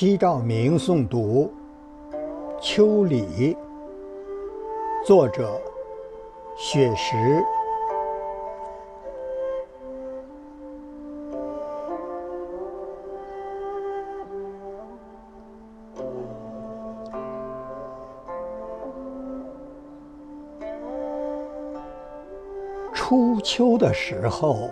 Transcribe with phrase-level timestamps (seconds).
[0.00, 1.52] 西照明诵读
[2.60, 3.56] 《秋里》，
[5.04, 5.60] 作者
[6.56, 7.16] 雪石。
[22.94, 24.70] 初秋的时候，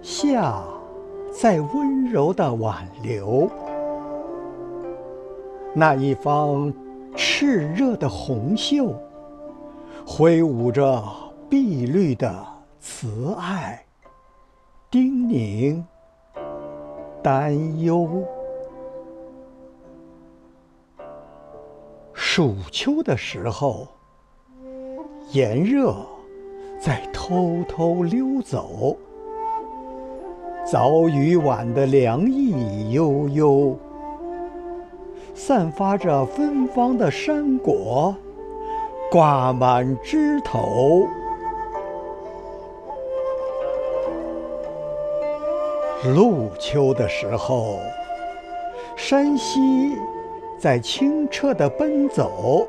[0.00, 0.64] 夏
[1.38, 3.46] 在温柔的挽留，
[5.74, 6.72] 那一方
[7.16, 8.94] 炽热的红袖，
[10.06, 11.02] 挥舞着
[11.50, 12.32] 碧绿的
[12.78, 13.84] 慈爱，
[14.90, 15.82] 叮咛，
[17.22, 18.24] 担忧。
[22.12, 23.88] 暑秋的时候，
[25.32, 25.94] 炎热。
[26.80, 28.94] 在偷偷溜走，
[30.70, 33.78] 早与晚的凉意悠悠，
[35.34, 38.14] 散发着芬芳的山果，
[39.10, 41.06] 挂满枝头。
[46.04, 47.78] 入秋的时候，
[48.96, 49.96] 山溪
[50.58, 52.66] 在清澈的奔走，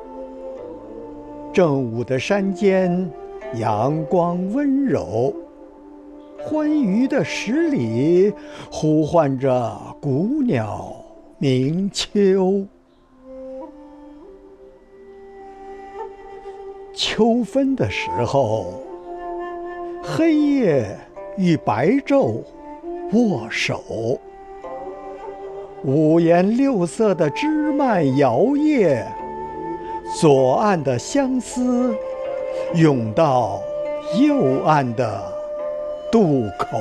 [1.54, 3.10] 正午的山间。
[3.54, 5.32] 阳光温柔，
[6.40, 8.34] 欢愉的十里
[8.70, 9.72] 呼唤着
[10.02, 10.94] 古鸟
[11.48, 12.66] 明秋。
[16.92, 18.82] 秋分的时候，
[20.02, 20.98] 黑夜
[21.38, 22.42] 与白昼
[23.14, 24.20] 握手，
[25.84, 29.06] 五颜六色的枝蔓摇曳，
[30.20, 31.96] 左岸的相思。
[32.74, 33.62] 涌到
[34.20, 35.22] 右岸的
[36.12, 36.80] 渡口。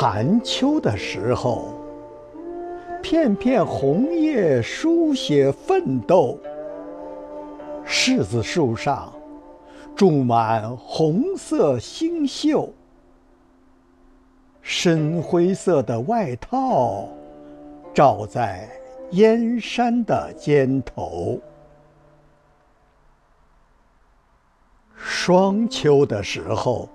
[0.00, 1.74] 寒秋的时候，
[3.02, 6.38] 片片红叶书写奋斗。
[7.84, 9.12] 柿子树上
[9.96, 12.72] 种满红色星宿，
[14.62, 17.08] 深灰色的外套
[17.92, 18.68] 罩在。
[19.10, 21.40] 燕山的肩头，
[24.94, 26.88] 霜秋的时候，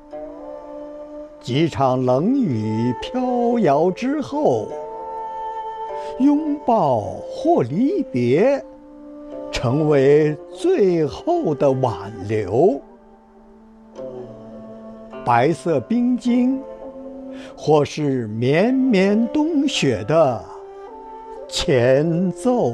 [1.44, 4.66] 几场冷雨飘摇之后，
[6.20, 8.64] 拥抱或离别，
[9.52, 12.80] 成为最后的挽留。
[15.26, 16.62] 白色冰晶，
[17.58, 20.42] 或是绵绵冬雪的。
[21.50, 22.74] 前奏，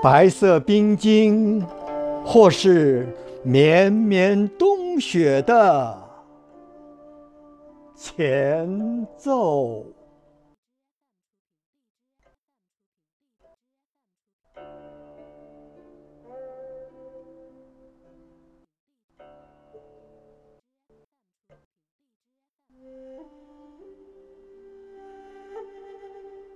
[0.00, 1.66] 白色冰晶，
[2.24, 3.04] 或是
[3.42, 5.96] 绵绵冬雪的
[7.94, 9.84] 前奏。